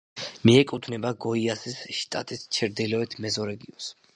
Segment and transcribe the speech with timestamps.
[0.49, 3.93] მიეკუთვნება გოიასის შტატის ჩრდილოეთ მეზორეგიონს.